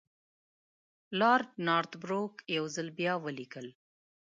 [1.19, 3.67] لارډ نارت بروک یو ځل بیا ولیکل.